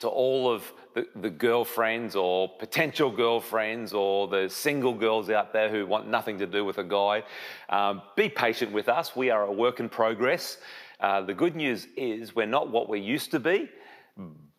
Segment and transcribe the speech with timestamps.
[0.00, 5.68] to all of the, the, girlfriends or potential girlfriends or the single girls out there
[5.68, 7.22] who want nothing to do with a guy,
[7.68, 9.14] um, be patient with us.
[9.14, 10.58] We are a work in progress.
[11.00, 13.68] Uh, the good news is we're not what we used to be,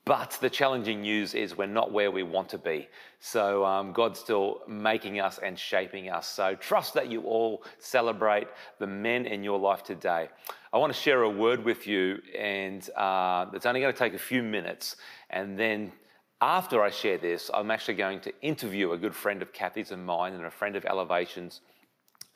[0.06, 2.88] but the challenging news is we're not where we want to be.
[3.20, 6.28] So um, God's still making us and shaping us.
[6.28, 10.30] So trust that you all celebrate the men in your life today.
[10.72, 14.14] I want to share a word with you, and uh, it's only going to take
[14.14, 14.98] a few minutes.
[15.32, 15.92] And then
[16.40, 20.06] after I share this, I'm actually going to interview a good friend of Kathy's and
[20.06, 21.62] mine and a friend of Elevation's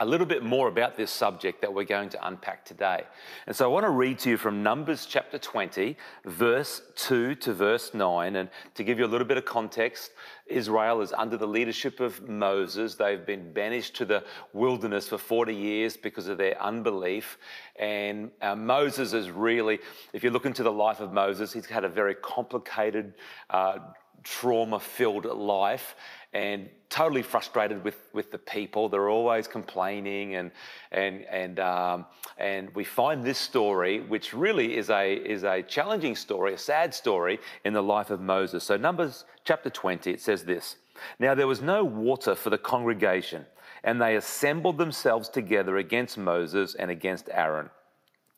[0.02, 3.03] a little bit more about this subject that we're going to unpack today.
[3.47, 7.53] And so I want to read to you from Numbers chapter 20, verse 2 to
[7.53, 8.38] verse 9.
[8.38, 10.11] And to give you a little bit of context,
[10.47, 12.95] Israel is under the leadership of Moses.
[12.95, 17.38] They've been banished to the wilderness for 40 years because of their unbelief.
[17.75, 19.80] And uh, Moses is really,
[20.13, 23.16] if you look into the life of Moses, he's had a very complicated,
[23.50, 23.80] uh,
[24.23, 25.95] trauma filled life
[26.33, 28.89] and totally frustrated with, with the people.
[28.89, 30.52] They're always complaining, and
[30.91, 32.05] and and um,
[32.38, 36.94] and we find this story, which really is a is a challenging story, a sad
[36.94, 38.63] story in the life of Moses.
[38.63, 40.77] So Numbers chapter twenty, it says this:
[41.19, 43.45] Now there was no water for the congregation,
[43.83, 47.69] and they assembled themselves together against Moses and against Aaron.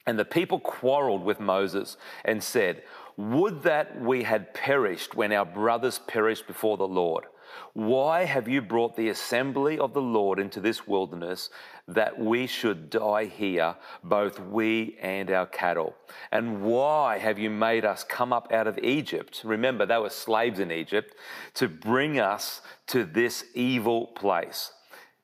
[0.08, 2.84] And the people quarreled with Moses and said,
[3.17, 7.25] Would that we had perished when our brothers perished before the Lord.
[7.73, 11.50] Why have you brought the assembly of the Lord into this wilderness
[11.88, 15.95] that we should die here, both we and our cattle?
[16.31, 19.41] And why have you made us come up out of Egypt?
[19.44, 21.16] Remember, they were slaves in Egypt
[21.56, 24.72] to bring us to this evil place.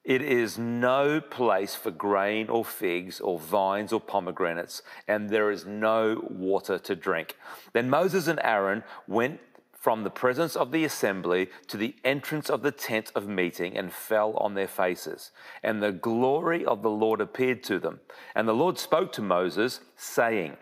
[0.08, 5.66] It is no place for grain or figs or vines or pomegranates, and there is
[5.66, 7.36] no water to drink.
[7.74, 9.42] Then Moses and Aaron went
[9.88, 13.94] from the presence of the assembly to the entrance of the tent of meeting and
[13.94, 15.32] fell on their faces.
[15.64, 18.02] And the glory of the Lord appeared to them.
[18.36, 20.58] And the Lord spoke to Moses, saying,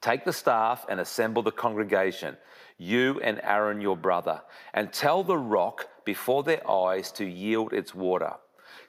[0.00, 2.36] Take the staff and assemble the congregation,
[2.78, 4.42] you and Aaron your brother,
[4.72, 8.34] and tell the rock before their eyes to yield its water.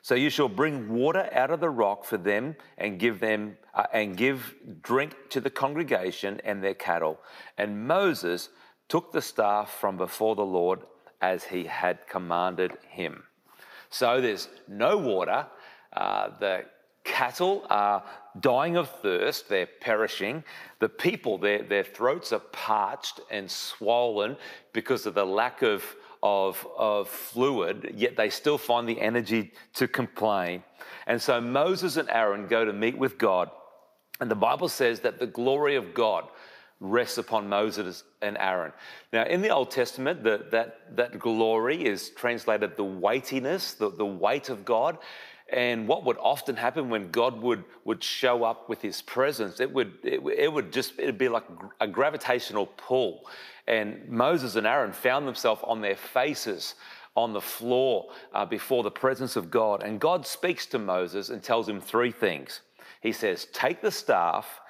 [0.02, 3.86] So you shall bring water out of the rock for them and give them uh,
[3.92, 7.18] and give drink to the congregation and their cattle.
[7.58, 8.50] And Moses
[8.88, 10.80] took the staff from before the Lord
[11.20, 13.22] as he had commanded him.
[13.90, 15.46] So there's no water.
[15.92, 16.64] Uh, the
[17.04, 18.02] cattle are
[18.40, 20.42] dying of thirst, they're perishing.
[20.80, 24.36] The people, their, their throats are parched and swollen
[24.72, 25.84] because of the lack of,
[26.22, 30.64] of, of fluid, yet they still find the energy to complain.
[31.06, 33.50] And so Moses and Aaron go to meet with God.
[34.20, 36.28] And the Bible says that the glory of God
[36.84, 38.72] rests upon Moses and Aaron.
[39.12, 44.04] Now, in the Old Testament, the, that, that glory is translated the weightiness, the, the
[44.06, 44.98] weight of God.
[45.52, 49.72] And what would often happen when God would, would show up with his presence, it
[49.72, 51.44] would, it, it would just it'd be like
[51.80, 53.26] a gravitational pull.
[53.66, 56.74] And Moses and Aaron found themselves on their faces
[57.16, 59.82] on the floor uh, before the presence of God.
[59.82, 62.60] And God speaks to Moses and tells him three things.
[63.00, 64.60] He says, Take the staff,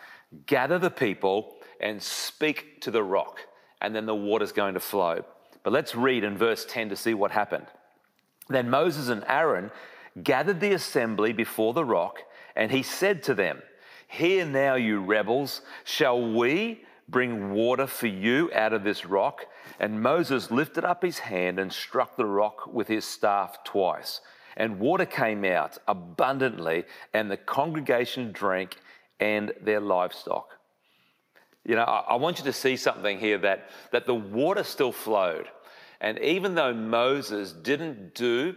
[0.47, 3.41] gather the people, and speak to the rock,
[3.83, 5.23] and then the water's going to flow.
[5.63, 7.67] But let's read in verse 10 to see what happened.
[8.49, 9.71] Then Moses and Aaron
[10.23, 12.21] gathered the assembly before the rock,
[12.57, 13.63] and he said to them,
[14.09, 19.47] Hear now, you rebels, shall we bring water for you out of this rock?
[19.79, 24.21] And Moses lifted up his hand and struck the rock with his staff twice.
[24.57, 28.77] And water came out abundantly, and the congregation drank
[29.21, 30.49] and their livestock.
[31.65, 35.49] You know, I, want you to see something here that, that the water still flowed.
[36.01, 38.55] And even though Moses didn't do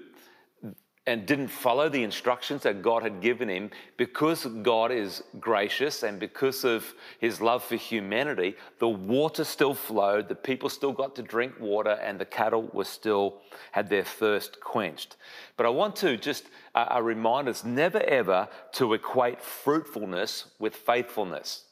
[1.05, 6.19] and didn't follow the instructions that God had given him, because God is gracious and
[6.19, 11.21] because of his love for humanity, the water still flowed, the people still got to
[11.21, 13.37] drink water, and the cattle were still
[13.71, 15.15] had their thirst quenched.
[15.55, 16.43] But I want to just
[16.75, 21.66] uh, remind us never ever to equate fruitfulness with faithfulness.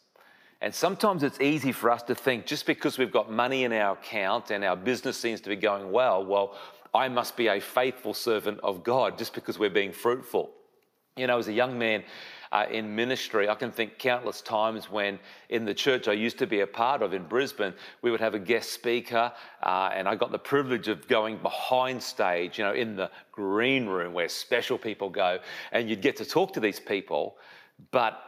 [0.66, 3.94] And sometimes it's easy for us to think just because we've got money in our
[3.94, 6.56] account and our business seems to be going well, well,
[6.92, 10.50] I must be a faithful servant of God just because we're being fruitful.
[11.18, 12.04] You know, as a young man
[12.52, 15.20] uh, in ministry, I can think countless times when
[15.50, 18.34] in the church I used to be a part of in Brisbane, we would have
[18.34, 19.32] a guest speaker,
[19.62, 23.86] uh, and I got the privilege of going behind stage, you know, in the green
[23.86, 25.38] room where special people go,
[25.72, 27.38] and you'd get to talk to these people.
[27.92, 28.20] But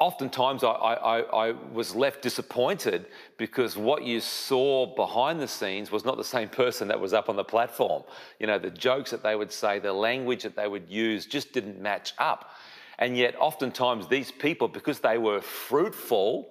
[0.00, 3.06] oftentimes I, I, I, was left disappointed
[3.36, 7.28] because what you saw behind the scenes was not the same person that was up
[7.28, 8.04] on the platform.
[8.38, 11.52] You know, the jokes that they would say, the language that they would use just
[11.52, 12.50] didn't match up.
[12.98, 16.48] And yet, oftentimes, these people, because they were fruitful,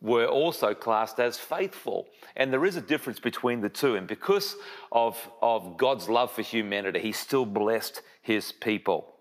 [0.00, 2.08] were also classed as faithful.
[2.36, 3.96] And there is a difference between the two.
[3.96, 4.56] And because
[4.92, 9.14] of, of God's love for humanity, He still blessed His people.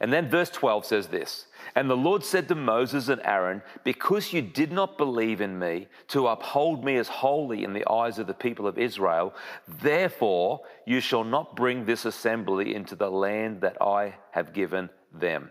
[0.00, 4.32] And then verse 12 says this And the Lord said to Moses and Aaron, Because
[4.32, 8.26] you did not believe in me to uphold me as holy in the eyes of
[8.26, 9.34] the people of Israel,
[9.68, 15.50] therefore you shall not bring this assembly into the land that I have given them.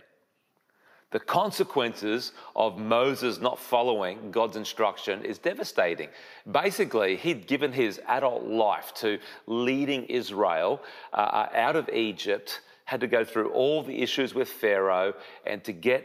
[1.12, 6.10] The consequences of Moses not following God's instruction is devastating.
[6.52, 9.18] Basically, he'd given his adult life to
[9.48, 10.81] leading Israel
[11.12, 15.13] uh, out of Egypt had to go through all the issues with Pharaoh
[15.45, 16.03] and to get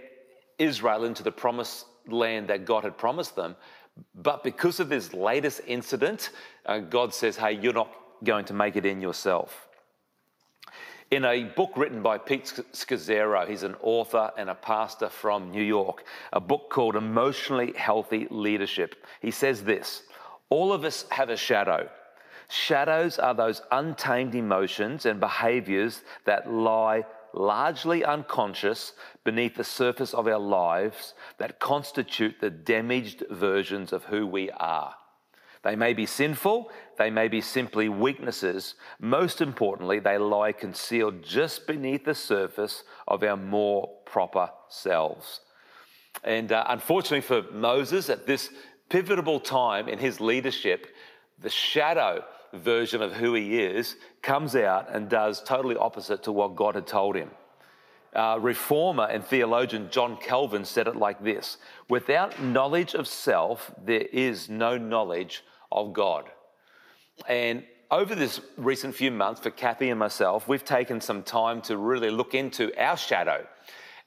[0.58, 3.56] Israel into the promised land that God had promised them.
[4.14, 6.28] But because of this latest incident,
[6.66, 7.90] uh, God says, hey, you're not
[8.22, 9.66] going to make it in yourself.
[11.10, 15.62] In a book written by Pete Scazzero, he's an author and a pastor from New
[15.62, 16.04] York,
[16.34, 19.06] a book called Emotionally Healthy Leadership.
[19.22, 20.02] He says this
[20.50, 21.88] All of us have a shadow.
[22.54, 28.92] Shadows are those untamed emotions and behaviors that lie largely unconscious
[29.24, 34.94] beneath the surface of our lives that constitute the damaged versions of who we are.
[35.64, 38.76] They may be sinful, they may be simply weaknesses.
[39.00, 45.40] Most importantly, they lie concealed just beneath the surface of our more proper selves.
[46.22, 48.50] And uh, unfortunately for Moses, at this
[48.90, 50.86] pivotal time in his leadership,
[51.40, 52.22] the shadow
[52.54, 56.86] version of who he is comes out and does totally opposite to what God had
[56.86, 57.30] told him.
[58.14, 61.56] Uh, reformer and theologian John Calvin said it like this
[61.88, 65.42] Without knowledge of self, there is no knowledge
[65.72, 66.30] of God.
[67.28, 71.76] And over this recent few months, for Kathy and myself, we've taken some time to
[71.76, 73.46] really look into our shadow.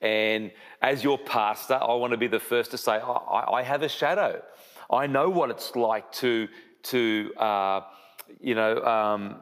[0.01, 0.51] And
[0.81, 3.89] as your pastor, I want to be the first to say, I, I have a
[3.89, 4.41] shadow.
[4.89, 6.47] I know what it's like to,
[6.83, 7.81] to uh,
[8.39, 9.37] you know, um,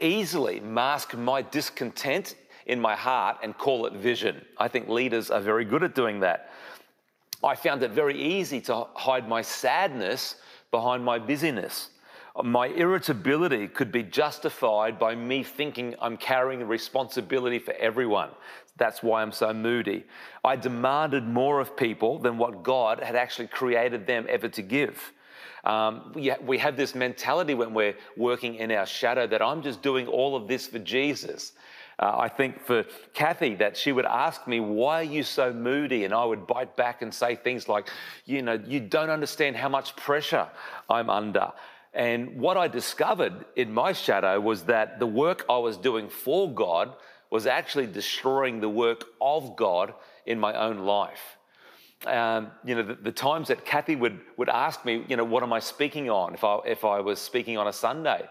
[0.00, 2.34] easily mask my discontent
[2.66, 4.44] in my heart and call it vision.
[4.58, 6.50] I think leaders are very good at doing that.
[7.44, 10.36] I found it very easy to hide my sadness
[10.70, 11.90] behind my busyness.
[12.42, 18.30] My irritability could be justified by me thinking I'm carrying the responsibility for everyone.
[18.78, 20.04] That's why I'm so moody.
[20.42, 25.12] I demanded more of people than what God had actually created them ever to give.
[25.64, 29.80] Um, we, we have this mentality when we're working in our shadow that I'm just
[29.82, 31.52] doing all of this for Jesus.
[31.98, 36.04] Uh, I think for Kathy that she would ask me, Why are you so moody?
[36.04, 37.88] And I would bite back and say things like,
[38.24, 40.48] You know, you don't understand how much pressure
[40.90, 41.52] I'm under.
[41.94, 46.52] And what I discovered in my shadow was that the work I was doing for
[46.52, 46.96] God
[47.30, 49.94] was actually destroying the work of God
[50.26, 51.36] in my own life
[52.06, 55.42] um, you know, the, the, times that Kathy would, would ask me, you know, what
[55.42, 58.28] am I speaking on if I, if I was speaking on a Sunday?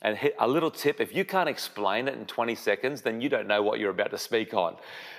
[0.00, 3.48] And a little tip if you can't explain it in 20 seconds, then you don't
[3.48, 4.76] know what you're about to speak on.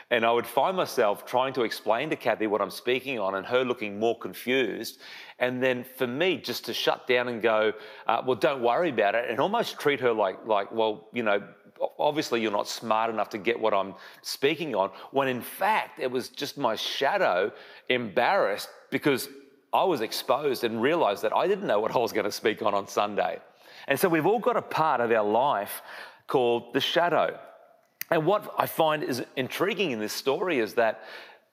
[0.09, 3.45] And I would find myself trying to explain to Kathy what I'm speaking on and
[3.45, 4.99] her looking more confused.
[5.37, 7.73] And then for me, just to shut down and go,
[8.07, 11.43] uh, well, don't worry about it, and almost treat her like, like, well, you know,
[11.97, 16.11] obviously you're not smart enough to get what I'm speaking on, when in fact it
[16.11, 17.51] was just my shadow
[17.87, 19.29] embarrassed because
[19.71, 22.61] I was exposed and realized that I didn't know what I was going to speak
[22.61, 23.39] on on Sunday.
[23.87, 25.81] And so we've all got a part of our life
[26.27, 27.39] called the shadow.
[28.11, 31.03] And what I find is intriguing in this story is that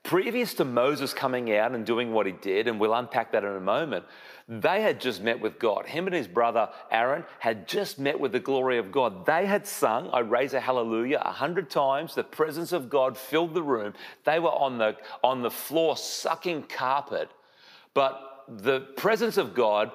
[0.07, 3.51] previous to Moses coming out and doing what he did, and we'll unpack that in
[3.51, 4.05] a moment,
[4.49, 5.85] they had just met with God.
[5.85, 9.27] Him and his brother Aaron had just met with the glory of God.
[9.27, 12.15] They had sung, I raise a hallelujah, a hundred times.
[12.15, 13.95] The presence of God filled the room.
[14.23, 17.29] They were on the, on the floor sucking carpet.
[17.93, 19.91] But the presence of God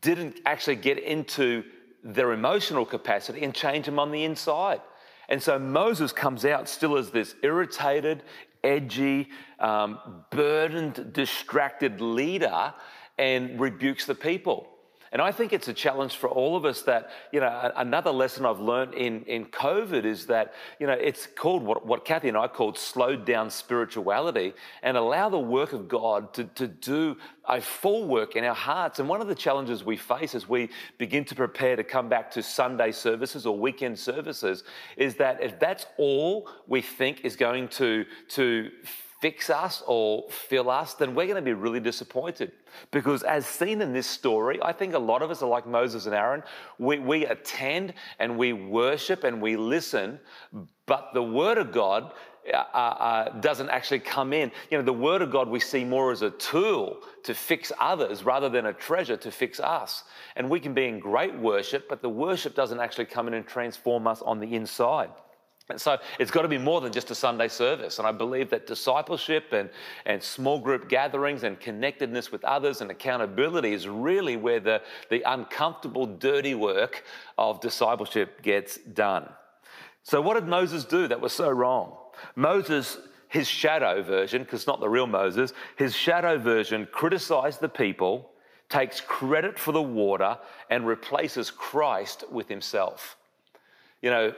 [0.00, 1.64] didn't actually get into
[2.04, 4.80] their emotional capacity and change them on the inside.
[5.28, 8.22] And so Moses comes out still as this irritated,
[8.64, 9.28] edgy,
[9.60, 12.74] um, burdened, distracted leader
[13.18, 14.73] and rebukes the people.
[15.14, 18.44] And I think it's a challenge for all of us that, you know, another lesson
[18.44, 22.36] I've learned in, in COVID is that, you know, it's called what, what Kathy and
[22.36, 27.60] I called slowed down spirituality and allow the work of God to, to do a
[27.60, 28.98] full work in our hearts.
[28.98, 30.68] And one of the challenges we face as we
[30.98, 34.64] begin to prepare to come back to Sunday services or weekend services
[34.96, 38.68] is that if that's all we think is going to, to
[39.24, 42.52] fix us or fill us, then we're going to be really disappointed.
[42.90, 46.04] Because, as seen in this story, I think a lot of us are like Moses
[46.04, 46.42] and Aaron.
[46.78, 50.20] We, we attend and we worship and we listen,
[50.84, 52.12] but the Word of God
[52.52, 54.52] uh, uh, uh, doesn't actually come in.
[54.70, 58.24] You know, the Word of God we see more as a tool to fix others
[58.24, 60.04] rather than a treasure to fix us.
[60.36, 63.46] And we can be in great worship, but the worship doesn't actually come in and
[63.46, 65.08] transform us on the inside.
[65.70, 67.98] And so it's got to be more than just a Sunday service.
[67.98, 69.70] And I believe that discipleship and,
[70.04, 75.22] and small group gatherings and connectedness with others and accountability is really where the, the
[75.22, 77.04] uncomfortable, dirty work
[77.38, 79.26] of discipleship gets done.
[80.02, 81.96] So, what did Moses do that was so wrong?
[82.36, 88.30] Moses, his shadow version, because not the real Moses, his shadow version criticized the people,
[88.68, 90.36] takes credit for the water,
[90.68, 93.16] and replaces Christ with himself.
[94.02, 94.34] You know,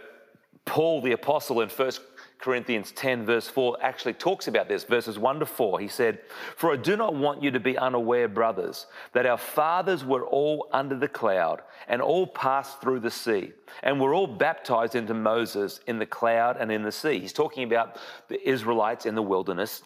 [0.66, 1.92] Paul the apostle in 1
[2.38, 5.80] Corinthians 10, verse 4, actually talks about this, verses 1 to 4.
[5.80, 6.18] He said,
[6.56, 10.68] For I do not want you to be unaware, brothers, that our fathers were all
[10.72, 15.80] under the cloud and all passed through the sea, and were all baptized into Moses
[15.86, 17.20] in the cloud and in the sea.
[17.20, 17.96] He's talking about
[18.28, 19.82] the Israelites in the wilderness.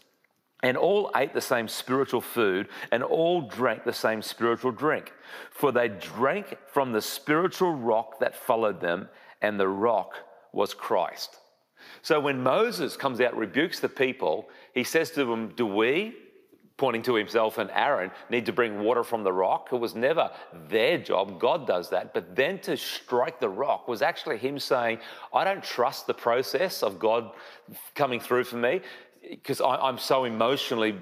[0.63, 5.13] And all ate the same spiritual food, and all drank the same spiritual drink.
[5.51, 9.09] For they drank from the spiritual rock that followed them,
[9.41, 10.17] and the rock
[10.53, 11.39] was Christ.
[12.03, 16.15] So when Moses comes out, rebukes the people, he says to them, Do we,
[16.77, 19.69] pointing to himself and Aaron, need to bring water from the rock?
[19.73, 20.31] It was never
[20.69, 21.39] their job.
[21.39, 22.15] God does that.
[22.15, 24.99] But then to strike the rock was actually him saying,
[25.35, 27.33] I don't trust the process of God
[27.95, 28.81] coming through for me
[29.29, 30.99] because I'm so emotionally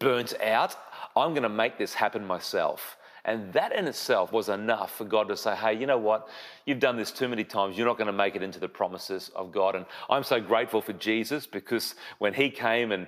[0.00, 0.74] burnt out.
[1.16, 2.96] I'm going to make this happen myself.
[3.24, 6.28] And that in itself was enough for God to say, hey, you know what?
[6.64, 7.76] You've done this too many times.
[7.76, 9.74] You're not going to make it into the promises of God.
[9.74, 13.06] And I'm so grateful for Jesus because when he came and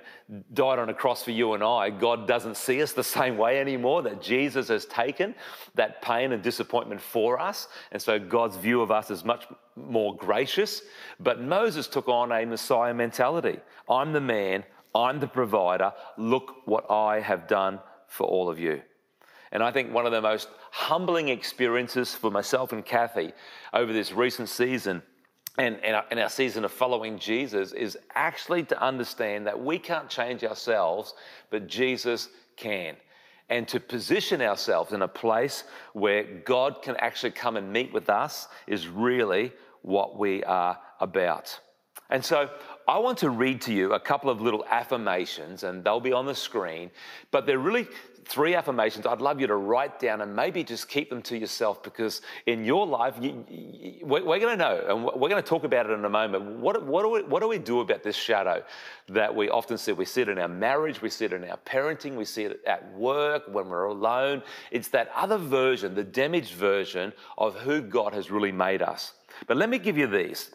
[0.53, 3.59] died on a cross for you and I, God doesn't see us the same way
[3.59, 5.33] anymore, that Jesus has taken
[5.75, 7.67] that pain and disappointment for us.
[7.91, 10.83] And so God's view of us is much more gracious.
[11.19, 14.63] But Moses took on a Messiah mentality I'm the man,
[14.95, 15.91] I'm the provider.
[16.17, 18.81] Look what I have done for all of you.
[19.53, 23.31] And I think one of the most humbling experiences for myself and Kathy
[23.71, 25.03] over this recent season
[25.59, 29.77] and, and, our, and our season of following Jesus is actually to understand that we
[29.77, 31.13] can't change ourselves,
[31.51, 32.95] but Jesus can.
[33.49, 38.09] And to position ourselves in a place where God can actually come and meet with
[38.09, 39.51] us is really
[39.83, 41.59] what we are about.
[42.09, 42.49] And so
[42.87, 46.25] I want to read to you a couple of little affirmations, and they'll be on
[46.25, 46.89] the screen,
[47.31, 47.87] but they're really
[48.25, 51.83] three affirmations I'd love you to write down and maybe just keep them to yourself
[51.83, 55.63] because in your life, you, you, we're, going to know and we're going to talk
[55.63, 56.59] about it in a moment.
[56.59, 58.63] What, what, do we, what do we do about this shadow
[59.09, 59.91] that we often see?
[59.91, 62.61] We see it in our marriage, we see it in our parenting, we see it
[62.65, 64.41] at work, when we're alone.
[64.71, 69.13] It's that other version, the damaged version of who God has really made us.
[69.47, 70.51] But let me give you these.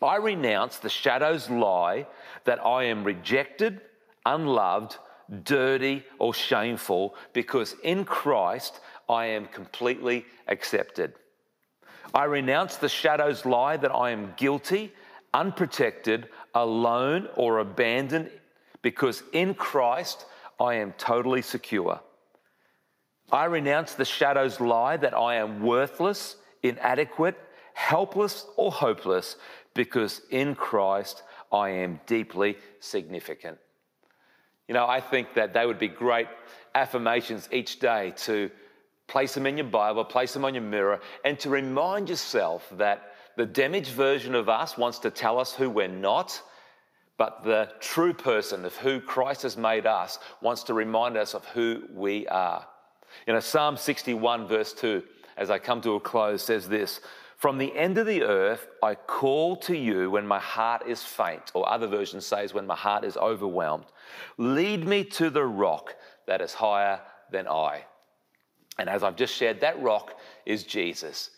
[0.00, 2.06] I renounce the shadow's lie
[2.44, 3.80] that I am rejected,
[4.24, 4.96] unloved,
[5.44, 11.14] dirty, or shameful because in Christ I am completely accepted.
[12.14, 14.92] I renounce the shadow's lie that I am guilty,
[15.34, 18.30] unprotected, alone, or abandoned
[18.82, 20.24] because in Christ
[20.58, 22.00] I am totally secure.
[23.30, 27.38] I renounce the shadow's lie that I am worthless, inadequate,
[27.74, 29.36] helpless, or hopeless
[29.74, 33.58] because in Christ I am deeply significant.
[34.68, 36.28] You know, I think that they would be great
[36.74, 38.50] affirmations each day to
[39.06, 43.14] place them in your Bible, place them on your mirror, and to remind yourself that
[43.36, 46.40] the damaged version of us wants to tell us who we're not,
[47.16, 51.44] but the true person of who Christ has made us wants to remind us of
[51.46, 52.66] who we are.
[53.26, 55.02] You know, Psalm 61, verse 2,
[55.36, 57.00] as I come to a close, says this
[57.38, 61.52] From the end of the earth, I call to you when my heart is faint,
[61.54, 63.86] or other versions says, when my heart is overwhelmed.
[64.38, 65.94] Lead me to the rock
[66.26, 67.84] that is higher than I.
[68.76, 71.30] And as I've just shared, that rock is Jesus.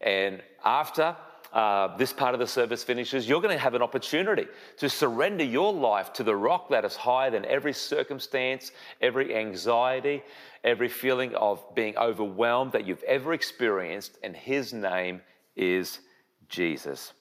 [0.00, 1.14] And after
[1.52, 5.44] uh, this part of the service finishes, you're going to have an opportunity to surrender
[5.44, 10.24] your life to the rock that is higher than every circumstance, every anxiety,
[10.64, 14.18] every feeling of being overwhelmed that you've ever experienced.
[14.24, 15.20] And his name
[15.56, 16.00] is
[16.48, 17.12] Jesus.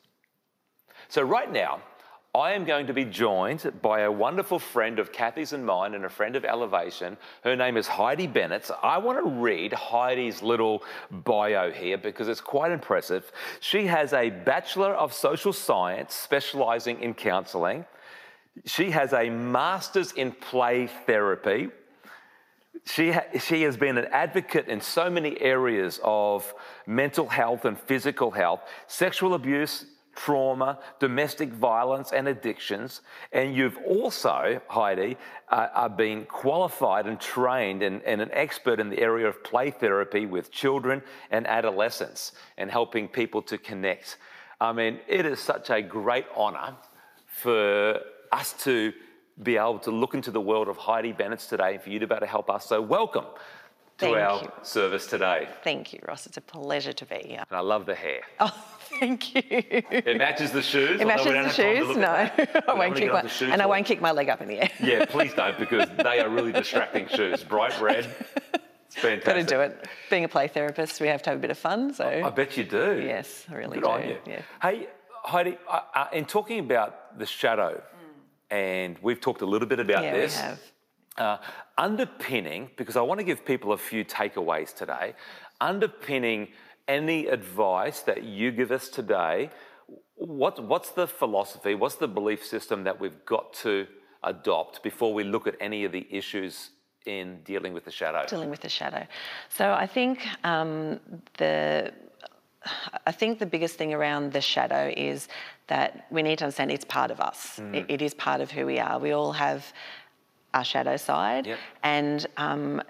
[1.07, 1.81] So, right now,
[2.35, 6.03] I am going to be joined by a wonderful friend of Kathy's and mine and
[6.03, 7.15] a friend of Elevation.
[7.43, 8.71] Her name is Heidi Bennett.
[8.81, 13.31] I want to read Heidi's little bio here because it's quite impressive.
[13.59, 17.85] She has a Bachelor of Social Science specializing in counseling.
[18.65, 21.69] She has a Master's in Play Therapy.
[22.85, 26.53] She, she has been an advocate in so many areas of
[26.85, 29.85] mental health and physical health, sexual abuse,
[30.15, 33.01] trauma, domestic violence, and addictions.
[33.31, 35.17] And you've also, Heidi,
[35.49, 39.71] uh, are being qualified and trained and, and an expert in the area of play
[39.71, 44.17] therapy with children and adolescents and helping people to connect.
[44.59, 46.75] I mean, it is such a great honor
[47.27, 47.99] for
[48.31, 48.93] us to
[49.41, 52.07] be able to look into the world of Heidi Bennett today and for you to
[52.07, 52.65] be able to help us.
[52.67, 53.25] So, welcome
[53.97, 54.51] to Thank our you.
[54.63, 55.47] service today.
[55.63, 56.25] Thank you, Ross.
[56.27, 57.43] It's a pleasure to be here.
[57.49, 58.21] And I love the hair.
[58.39, 58.53] Oh,
[58.99, 59.41] thank you.
[59.49, 61.01] It matches the shoes.
[61.01, 61.97] It matches the shoes.
[61.97, 64.01] No, I won't kick my, and I won't kick.
[64.01, 64.69] my leg up in the air.
[64.79, 67.43] Yeah, please don't because they are really distracting shoes.
[67.43, 68.07] Bright red.
[68.87, 69.25] It's fantastic.
[69.25, 69.87] Got to do it.
[70.11, 71.93] Being a play therapist, we have to have a bit of fun.
[71.95, 73.01] So I bet you do.
[73.03, 73.89] yes, I really Good do.
[73.89, 74.17] on you.
[74.27, 74.41] Yeah.
[74.61, 74.87] Hey,
[75.23, 77.81] Heidi, uh, uh, in talking about the shadow,
[78.53, 80.39] and we've talked a little bit about Yeah, we this.
[80.39, 80.59] have.
[81.17, 81.37] Uh,
[81.77, 85.15] underpinning, because I want to give people a few takeaways today,
[85.59, 86.49] underpinning
[86.87, 89.49] any advice that you give us today,
[90.15, 93.87] what, what's the philosophy, what's the belief system that we've got to
[94.23, 96.71] adopt before we look at any of the issues
[97.05, 98.23] in dealing with the shadow?
[98.27, 99.05] dealing with the shadow.
[99.49, 100.99] So I think um,
[101.37, 101.91] the
[103.05, 105.27] I think the biggest thing around the shadow is
[105.67, 107.59] that we need to understand it's part of us.
[107.59, 107.75] Mm.
[107.75, 108.99] It, it is part of who we are.
[108.99, 109.65] We all have
[110.53, 111.59] our shadow side, Yep.
[111.83, 112.81] and um,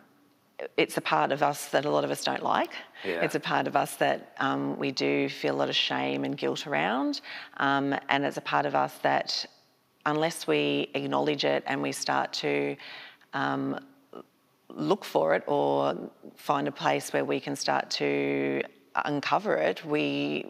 [0.78, 2.72] it's a part of us that a lot of us don't like.
[3.06, 3.22] Yeah.
[3.22, 6.38] It's a part of us that um, we do feel a lot of shame and
[6.38, 7.22] guilt around,
[7.58, 9.46] um, and it's a part of us that,
[10.06, 12.76] unless we acknowledge it and we start to
[13.34, 13.80] um,
[14.70, 15.96] look for it or
[16.36, 18.62] find a place where we can start to
[19.06, 20.46] uncover it, we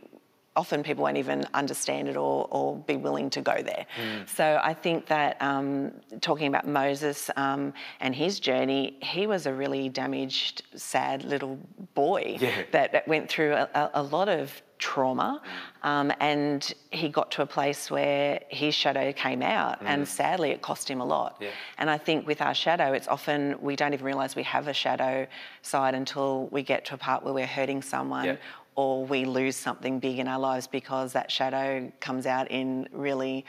[0.55, 3.85] often people won't even understand it or, or be willing to go there.
[4.27, 9.53] So I think that um, talking about Moses um, and his journey, he was a
[9.53, 11.57] really damaged, sad little
[11.95, 12.51] boy Yeah.
[12.71, 15.41] that, that went through a, a, lot of trauma
[15.83, 20.61] um, and he got to a place where his shadow came out and sadly it
[20.61, 21.51] cost him a lot Yeah.
[21.77, 24.73] and i think with our shadow it's often we don't even realize we have a
[24.73, 25.25] shadow
[25.61, 28.35] side until we get to a part where we're hurting someone Yeah.
[28.75, 33.45] Or we lose something big in our lives because that shadow comes out in really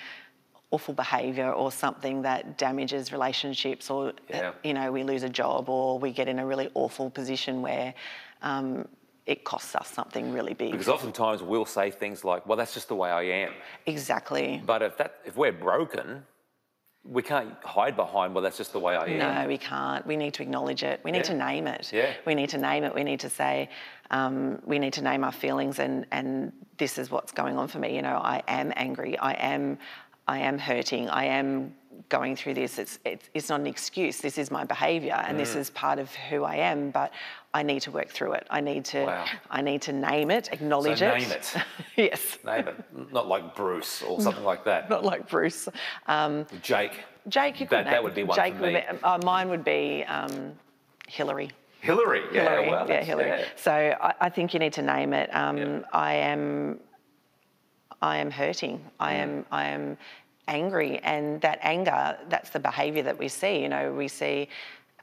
[0.71, 4.53] awful behavior or something that damages relationships or Yeah.
[4.65, 7.95] you know we lose a job or we get in a really awful position where
[8.43, 8.87] um,
[9.27, 12.89] it costs us something really big Because oftentimes we'll say things like, well, that's just
[12.89, 13.53] the way I am.
[13.87, 16.25] exactly But if that if we're broken,
[17.07, 19.19] we can't hide behind, well, that's just the way I am.
[19.19, 20.07] No, we can't.
[20.07, 21.01] We need to acknowledge it.
[21.05, 21.23] We need Yeah.
[21.25, 21.93] to name it.
[21.93, 22.13] Yeah.
[22.25, 22.95] We need to name it.
[22.95, 23.69] We need to say,
[24.11, 27.79] um, we need to name our feelings and, and this is what's going on for
[27.79, 27.95] me.
[27.95, 29.19] You know, I am angry.
[29.19, 29.79] I am,
[30.27, 31.11] I am hurting.
[31.11, 31.75] I am
[32.09, 32.79] going through this.
[32.79, 34.19] It's, it's, it's not an excuse.
[34.21, 35.39] This is my behaviour and Mm.
[35.39, 37.13] this is part of who I am, but
[37.53, 38.47] I need to work through it.
[38.51, 39.25] I need to, Wow.
[39.51, 41.19] I need to name it, acknowledge it.
[41.19, 41.55] name it.
[41.97, 42.39] yes.
[42.45, 43.13] Name it.
[43.13, 44.91] Not like Bruce or something like that.
[44.95, 45.69] Not like Bruce.
[46.07, 47.05] Um, Jake.
[47.29, 48.81] Jake, you That- could that name- would be one Jake for would me.
[48.91, 50.53] be- uh, mine would be um,
[51.09, 51.51] Hillary.
[51.81, 52.23] Hillary.
[52.33, 52.71] Yeah, Hillary.
[52.71, 53.29] well, yeah, Hillary.
[53.29, 53.45] yeah.
[53.57, 55.29] So I, I think you need to name it.
[55.35, 55.81] Um, Yeah.
[55.93, 56.81] I am.
[58.03, 58.85] I am hurting.
[59.01, 59.47] I am.
[59.51, 59.97] I am
[60.49, 62.17] angry, and that anger.
[62.29, 63.61] That's the behaviour that we see.
[63.63, 64.49] You know, we see.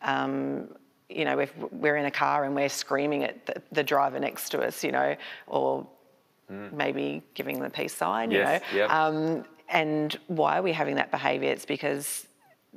[0.02, 0.70] Um,
[1.10, 4.50] you know, if we're in a car and we're screaming at the, the driver next
[4.52, 5.16] to us, you know,
[5.48, 5.86] or
[6.50, 8.44] maybe giving the peace sign, you Mm.
[8.46, 8.60] Know.
[8.78, 8.90] yep.
[8.90, 11.50] Um, and why are we having that behaviour?
[11.52, 12.28] It's because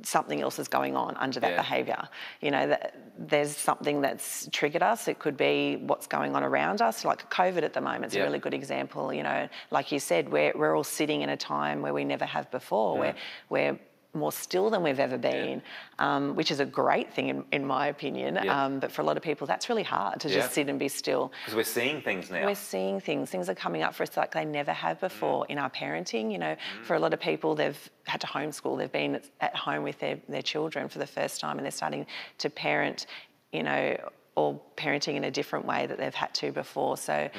[0.03, 1.57] something else is going on under that Yeah.
[1.57, 2.09] behaviour.
[2.41, 5.07] You know, that there's something that's triggered us.
[5.07, 8.23] It could be what's going on around us, like COVID at the moment is Yeah.
[8.23, 9.13] a really good example.
[9.13, 12.25] You know, like you said, we're, we're all sitting in a time where we never
[12.25, 13.15] have before, where
[13.49, 13.79] we're
[14.15, 15.61] more still than we've ever been,
[15.99, 18.39] um, which is a great thing in, in my opinion.
[18.43, 18.65] Yeah.
[18.65, 20.35] Um, but for a lot of people, that's really hard to Yeah.
[20.35, 21.31] just sit and be still.
[21.43, 22.45] Because we're seeing things now.
[22.45, 23.29] We're seeing things.
[23.29, 26.31] Things are coming up for us like they never have before in our parenting.
[26.31, 28.77] You know, for a lot of people, they've had to homeschool.
[28.77, 32.05] They've been at home with their, their children for the first time and they're starting
[32.39, 33.05] to parent,
[33.51, 33.97] you know,
[34.37, 36.97] or parenting in a different way that they've had to before.
[36.97, 37.29] So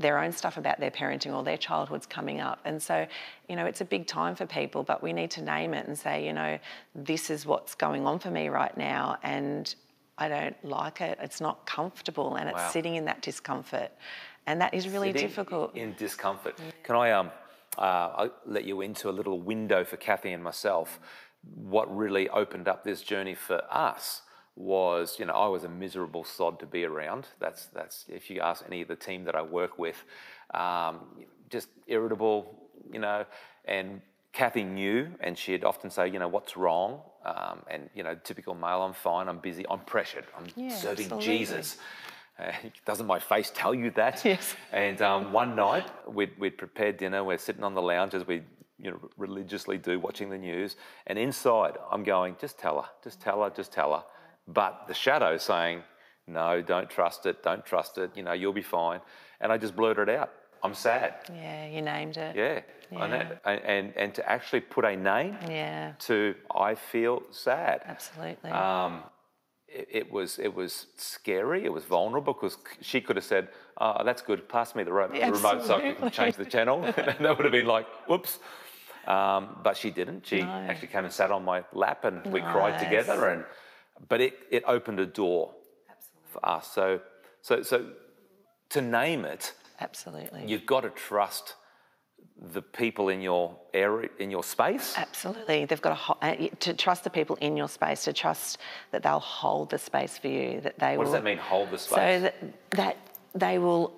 [0.00, 2.58] their own stuff about their parenting or their childhood's coming up.
[2.64, 3.06] And so,
[3.48, 5.98] you know, it's a big time for people, but we need to name it and
[5.98, 6.58] say, you know,
[6.94, 9.18] this is what's going on for me right now.
[9.22, 9.72] And
[10.16, 11.18] I don't like it.
[11.20, 13.90] It's not comfortable and it's sitting in that discomfort.
[14.46, 15.76] And that is really Sitting difficult.
[15.76, 16.58] In discomfort.
[16.82, 17.30] Can I um,
[17.76, 20.98] uh, let you into a little window for Kathy and myself?
[21.54, 24.22] What really opened up this journey for us
[24.56, 27.26] was, you know, I was a miserable sod to be around.
[27.38, 30.02] That's that's if you ask any of the team that I work with,
[30.54, 31.00] um,
[31.48, 32.54] just irritable,
[32.92, 33.24] you know,
[33.64, 34.00] and
[34.32, 37.00] Kathy knew, and she'd often say, you know, what's wrong?
[37.24, 41.06] Um, and you know, typical male, I'm fine, I'm busy, I'm pressured, I'm Yeah, serving
[41.06, 41.26] absolutely.
[41.26, 41.78] Jesus.
[42.38, 42.52] Uh,
[42.86, 44.24] doesn't my face tell you that?
[44.24, 44.54] Yes.
[44.72, 47.22] And um, one night we'd, we'd prepared dinner.
[47.24, 48.42] We're sitting on the lounge as we
[48.78, 50.76] you know, religiously do, watching the news.
[51.06, 54.04] And inside, I'm going, just tell her, just tell her, just tell her.
[54.52, 55.82] But the shadow saying,
[56.26, 58.10] no, don't trust it, don't trust it.
[58.16, 59.00] You know, you'll be fine.
[59.40, 60.30] And I just blurted out,
[60.62, 61.14] I'm sad.
[61.32, 62.36] Yeah, you named it.
[62.36, 62.60] Yeah.
[63.02, 67.82] And, and, and and to actually put a name Yeah, to I feel sad.
[67.86, 68.50] absolutely.
[68.50, 69.04] Um,
[69.68, 71.64] it, it was it was scary.
[71.64, 73.48] It was vulnerable because she could have said,
[73.80, 74.48] "Oh, that's good.
[74.48, 77.52] Pass me the, the remote so I can change the channel." and that would have
[77.52, 78.40] been like, "Whoops."
[79.06, 80.26] Um, but she didn't.
[80.26, 80.48] She No.
[80.68, 83.28] actually came and sat on my lap, and we cried together.
[83.28, 83.44] And
[84.08, 85.54] but it it opened a door
[86.24, 86.70] for us.
[86.72, 87.00] So
[87.42, 87.90] so so
[88.70, 90.44] to name it, absolutely.
[90.46, 91.54] you've got to trust
[92.52, 94.94] the people in your area, in your space.
[94.96, 95.66] Absolutely.
[95.66, 98.58] They've got to, ho- uh, to trust the people in your space, to trust
[98.92, 101.04] that they'll hold the space for you, that they What will.
[101.04, 101.38] does that mean?
[101.38, 101.96] Hold the space.
[101.96, 102.34] So that,
[102.70, 102.96] that
[103.34, 103.92] they will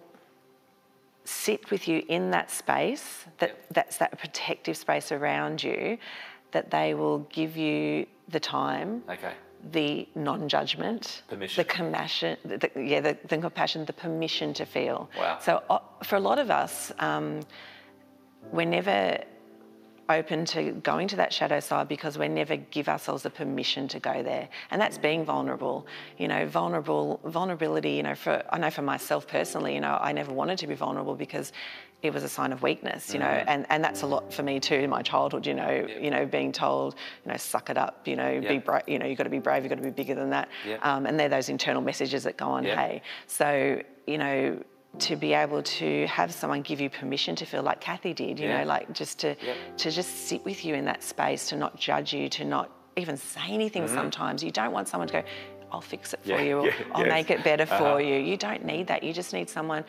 [1.25, 5.99] sit with you in that space, that that's that protective space around you,
[6.51, 9.35] that they will give you the time, okay.
[9.71, 11.61] The non-judgment, Permission.
[11.61, 15.09] the compassion, the, the- yeah, the, the compassion, the permission to feel.
[15.17, 15.39] Wow.
[15.41, 17.41] So uh, for a lot of us, um,
[18.53, 19.19] we're never
[20.17, 23.99] open to going to that shadow side because we never give ourselves the permission to
[23.99, 25.87] go there and that's being vulnerable
[26.19, 30.13] you know vulnerable vulnerability you know for i know for myself personally you know i
[30.13, 31.53] never wanted to be vulnerable because
[32.03, 34.59] it was a sign of weakness you know and and that's a lot for me
[34.59, 36.95] too in my childhood you know you know being told
[37.25, 38.59] you know suck it up you know be Yeah.
[38.59, 40.49] brave you know you've got to be brave you've got to be bigger than that
[40.67, 40.79] Yeah.
[40.83, 44.59] um, and they're those internal messages that go on hey so you know
[44.99, 48.47] to be able to have someone give you permission to feel like Kathy did, you
[48.47, 48.59] Yeah.
[48.61, 49.55] know, like just to Yeah.
[49.79, 53.17] to just sit with you in that space, to not judge you, to not even
[53.17, 54.45] say anything sometimes.
[54.45, 55.23] You don't want someone to go,
[55.73, 56.39] I'll fix it for Mm-hmm.
[56.39, 57.09] Yeah, you, or yeah, I'll yes.
[57.11, 57.97] make it better for Uh-huh.
[57.97, 58.17] you.
[58.17, 59.03] You don't need that.
[59.03, 59.85] You just need someone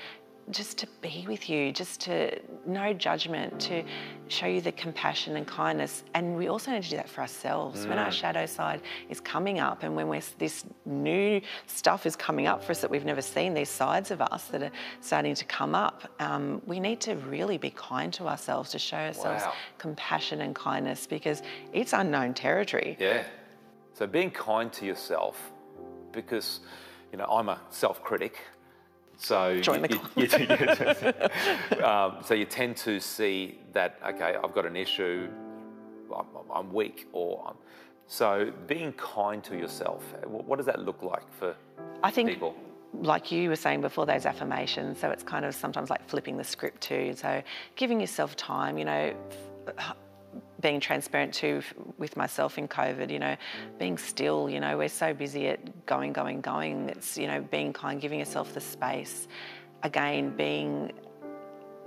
[0.52, 3.84] just to be with you, just to no judgment, to
[4.28, 6.04] show you the compassion and kindness.
[6.14, 7.88] And we also need to do that for ourselves.
[7.88, 8.14] When our Mm.
[8.14, 12.72] shadow side is coming up and when we're, this new stuff is coming up for
[12.72, 16.04] us that we've never seen, these sides of us that are starting to come up,
[16.20, 19.54] um, we need to really be kind to ourselves, to show ourselves Wow.
[19.78, 22.98] compassion and kindness because it's unknown territory.
[23.00, 23.24] Yeah.
[23.94, 25.52] So being kind to yourself,
[26.12, 26.62] because
[27.12, 28.38] you know I'm a self-critic.
[29.24, 34.54] So Join you, the you- you- um, so you tend to see that okay, I've
[34.54, 35.30] got an issue,
[36.14, 37.56] I'm, I'm weak, or I'm,
[38.06, 40.04] so being kind to yourself.
[40.28, 41.56] What does that look like for
[42.04, 42.54] I think people?
[42.94, 45.00] like you were saying before, those affirmations.
[45.00, 47.14] So it's kind of sometimes like flipping the script too.
[47.16, 47.42] So
[47.78, 49.16] giving yourself time, you know,
[50.64, 51.62] being transparent too
[52.00, 53.36] with myself in COVID, you know,
[53.78, 56.90] being still, you know, we're so busy at going, going, going.
[56.90, 59.28] It's, you know, being kind, giving yourself the space.
[59.84, 60.94] Again, being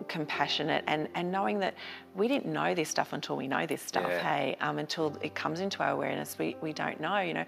[0.08, 1.74] compassionate and, and knowing that
[2.14, 4.18] we didn't know this stuff until we know this stuff, Yeah.
[4.18, 7.46] hey, um, until it comes into our awareness, we, we don't know, you know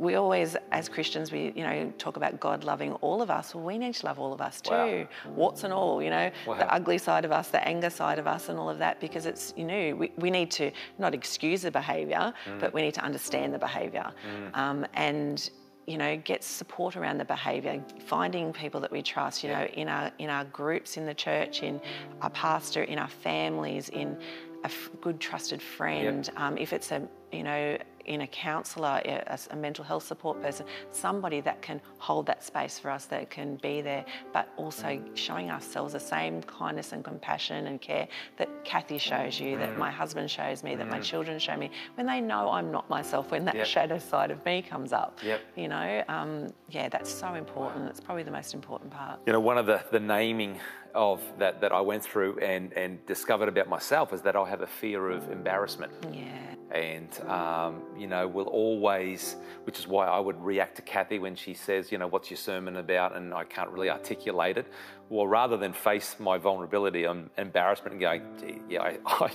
[0.00, 3.54] we always, as Christians, we you know talk about God loving all of us.
[3.54, 5.06] Well, we need to love all of us too, Wow.
[5.36, 6.02] warts and all.
[6.02, 6.54] You know, Wow.
[6.54, 8.98] the ugly side of us, the anger side of us, and all of that.
[9.00, 12.60] Because it's you know we, we need to not excuse the behaviour, Mm.
[12.60, 14.10] but we need to understand the behaviour,
[14.54, 15.50] um, and
[15.86, 17.74] you know get support around the behaviour.
[18.06, 19.44] Finding people that we trust.
[19.44, 21.80] You know, in our in our groups in the church, in
[22.22, 24.16] our pastor, in our families, in
[24.62, 27.00] a f- good trusted friend, um, if it's a
[27.32, 32.26] you know in a counsellor, a, a, mental health support person, somebody that can hold
[32.26, 36.92] that space for us, that can be there, but also showing ourselves the same kindness
[36.92, 41.00] and compassion and care that Kathy shows you, that my husband shows me, that my
[41.00, 41.70] children show me.
[41.94, 43.66] When they know I'm not myself, when that Yep.
[43.66, 45.40] shadow side of me comes up, Yep.
[45.56, 47.88] you know, um, yeah, that's so important.
[47.88, 49.20] It's probably the most important part.
[49.26, 50.58] You know, one of the, the naming
[50.94, 54.62] of that, that I went through and, and discovered about myself is that I have
[54.62, 55.92] a fear of embarrassment.
[56.12, 56.54] Yeah.
[56.72, 61.34] And, um, you know, will always, which is why I would react to Kathy when
[61.34, 63.16] she says, you know, what's your sermon about?
[63.16, 64.66] And I can't really articulate it.
[65.08, 69.30] Well, rather than face my vulnerability and embarrassment and going, Gee, yeah, I, I,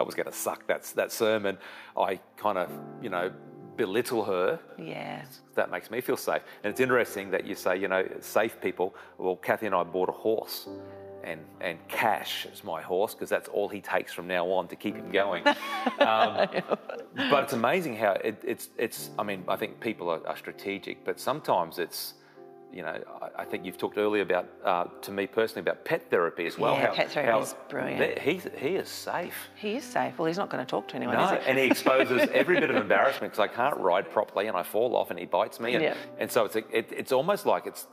[0.00, 1.58] I was going to suck that, that sermon,
[1.96, 2.68] I kind of,
[3.00, 3.30] you know,
[3.76, 5.22] belittle her Yeah.
[5.54, 6.42] that makes me feel safe.
[6.64, 8.94] And it's interesting that you say, you know, safe people.
[9.16, 10.68] Well, Kathy and I bought a horse,
[11.24, 14.76] and and Cash is my horse because that's all he takes from now on to
[14.76, 15.44] keep him going.
[15.98, 16.48] Um,
[17.30, 19.10] but it's amazing how it, it's it's.
[19.18, 22.14] I mean, I think people are, are strategic, but sometimes it's.
[22.72, 26.08] You know, I, I think you've talked earlier about, uh, to me personally, about pet
[26.08, 26.74] therapy as well.
[26.74, 27.98] Yeah, pet therapy is brilliant.
[27.98, 29.34] that He's, he is safe.
[29.56, 30.16] He is safe.
[30.16, 31.50] Well, he's not going to talk to anyone, No, is he?
[31.50, 34.94] and he exposes every bit of embarrassment because I can't ride properly and I fall
[34.94, 35.94] off and he bites me, and, Yeah.
[36.20, 37.88] and so it's it, it's almost like it's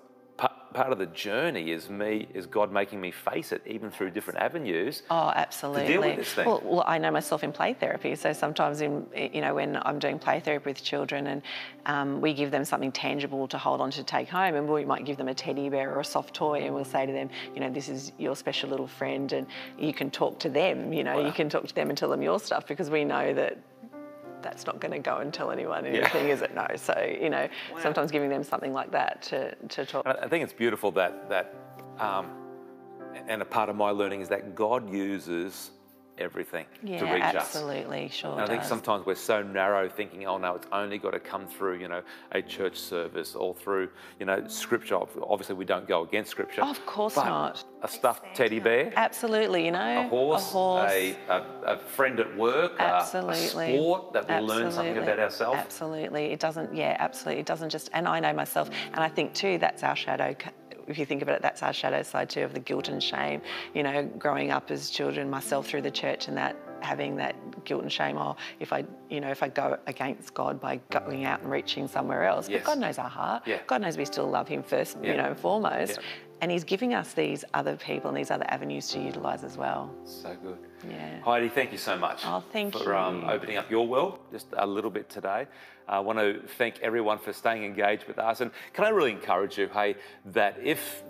[0.77, 4.39] part of the journey is me is God making me face it even through different
[4.39, 5.01] avenues.
[5.09, 5.81] Oh, absolutely.
[5.81, 6.45] To deal with this thing.
[6.45, 9.97] Well, well, I know myself in play therapy, so sometimes in you know when I'm
[9.97, 11.41] doing play therapy with children, and
[11.87, 15.03] um, we give them something tangible to hold on to take home, and we might
[15.03, 17.59] give them a teddy bear or a soft toy, and we'll say to them, you
[17.59, 19.47] know, this is your special little friend, and
[19.79, 20.93] you can talk to them.
[20.93, 23.33] You know, you can talk to them and tell them your stuff because we know
[23.33, 23.57] that.
[24.47, 26.55] That's not going to go and tell anyone anything, is it?
[26.55, 26.65] No.
[26.77, 27.49] So you know,
[27.81, 30.05] sometimes giving them something like that to, to talk.
[30.05, 31.53] And I I think it's beautiful that that,
[31.99, 32.25] um,
[33.27, 35.71] and a part of my learning is that God uses
[36.19, 37.35] everything Yeah, to reach us.
[37.35, 38.33] absolutely, sure.
[38.33, 41.47] And I think sometimes we're so narrow thinking, oh no, it's only got to come
[41.47, 42.01] through, you know,
[42.31, 44.95] a church service or through, you know, scripture.
[45.21, 46.61] Obviously, we don't go against scripture.
[46.63, 47.63] Of course not.
[47.83, 50.91] A stuffed teddy bear, Absolutely, you know, a horse, a, horse.
[50.91, 53.73] a, a, a friend at work, Absolutely.
[53.73, 55.59] a sport that we learn something about ourselves.
[55.59, 56.25] Absolutely.
[56.25, 57.41] It doesn't, yeah, absolutely.
[57.41, 60.35] It doesn't just, and I know myself, and I think too, that's our shadow.
[60.87, 63.41] If you think about it, that's our shadow side too of the guilt and shame.
[63.73, 67.35] You know, growing up as children, myself through the church and that having that
[67.65, 68.17] guilt and shame.
[68.17, 71.87] Oh, if I, you know, if I go against God by going out and reaching
[71.87, 72.61] somewhere else, Yes.
[72.63, 73.43] but God knows our heart.
[73.45, 73.59] Yeah.
[73.67, 75.11] God knows we still love Him first, Yeah.
[75.11, 75.97] you know, and foremost.
[75.97, 76.03] Yeah.
[76.41, 79.93] And He's giving us these other people and these other avenues to utilise as well.
[80.05, 80.57] So good.
[80.87, 81.21] Yeah.
[81.21, 84.67] Heidi, thank you so much Oh, thank for Um, opening up your world just a
[84.67, 85.47] little bit today.
[85.87, 88.41] I want to thank everyone for staying engaged with us.
[88.41, 91.01] And can I really encourage you, hey, that if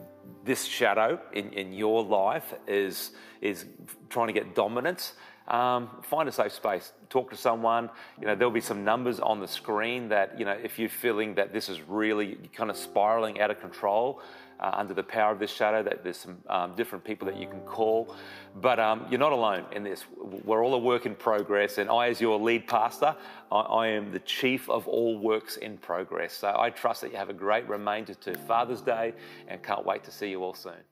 [0.45, 3.65] this shadow in, in your life is, is
[4.09, 5.13] trying to get dominance,
[5.47, 6.93] um, find a safe space.
[7.09, 7.89] Talk to someone.
[8.19, 11.35] You know, there'll be some numbers on the screen that, you know, if you're feeling
[11.35, 14.21] that this is really kind of spiraling out of control,
[14.59, 17.47] uh, under the power of this shadow, that there's some um, different people that you
[17.47, 18.15] can call.
[18.55, 20.05] But um, you're not alone in this.
[20.17, 23.15] We're all a work in progress, and I, as your lead pastor,
[23.51, 26.33] I, I am the chief of all works in progress.
[26.33, 29.13] So I trust that you have a great remainder to Father's Day
[29.47, 30.81] and can't wait to see you all soon.